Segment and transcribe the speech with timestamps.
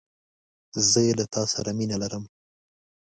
[0.91, 2.23] زه له تاسره مینه لرم